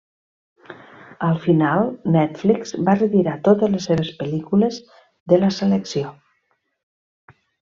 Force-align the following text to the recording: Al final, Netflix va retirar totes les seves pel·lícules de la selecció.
Al 1.27 1.35
final, 1.43 1.91
Netflix 2.15 2.73
va 2.87 2.95
retirar 3.01 3.35
totes 3.49 3.71
les 3.75 3.87
seves 3.91 4.09
pel·lícules 4.23 4.81
de 5.35 5.41
la 5.45 5.51
selecció. 5.59 6.15